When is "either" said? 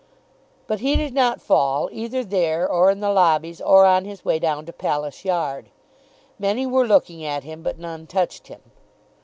1.91-2.23